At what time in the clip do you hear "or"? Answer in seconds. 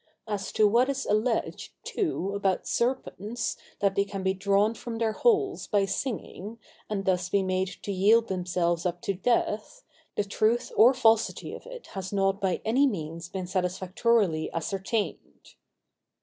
10.75-10.95